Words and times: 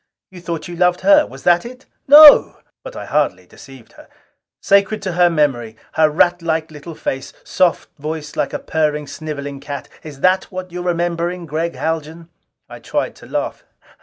You 0.31 0.41
thought 0.41 0.67
you 0.67 0.75
loved 0.75 1.01
her! 1.01 1.27
Was 1.27 1.43
that 1.43 1.63
it?" 1.63 1.85
"No!" 2.07 2.61
But 2.83 2.95
I 2.95 3.05
hardly 3.05 3.45
deceived 3.45 3.91
her. 3.93 4.07
"Sacred 4.59 4.99
to 5.03 5.11
her 5.11 5.29
memory! 5.29 5.75
Her 5.91 6.09
ratlike 6.09 6.71
little 6.71 6.95
face, 6.95 7.33
soft 7.43 7.87
voice 7.99 8.35
like 8.35 8.51
a 8.51 8.57
purring, 8.57 9.05
sniveling 9.05 9.59
cat! 9.59 9.89
Is 10.01 10.21
that 10.21 10.45
what 10.45 10.71
you're 10.71 10.81
remembering, 10.81 11.45
Gregg 11.45 11.75
Haljan?" 11.75 12.29
I 12.67 12.79
tried 12.79 13.13
to 13.17 13.27
laugh. 13.27 13.63